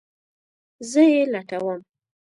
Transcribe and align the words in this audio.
زه 0.89 1.01
یی 1.13 1.23
لټوم 1.33 1.79